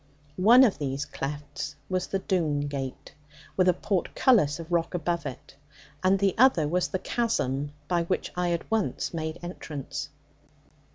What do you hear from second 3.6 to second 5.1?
a portcullis of rock